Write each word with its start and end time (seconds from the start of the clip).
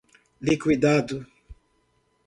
liquidado 0.47 1.27